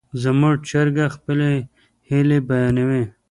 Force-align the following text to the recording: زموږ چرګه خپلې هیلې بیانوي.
زموږ 0.23 0.55
چرګه 0.69 1.05
خپلې 1.15 1.51
هیلې 2.09 2.39
بیانوي. 2.49 3.03